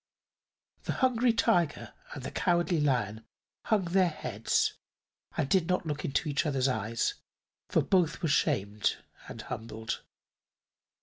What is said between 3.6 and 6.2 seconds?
hung their heads and did not look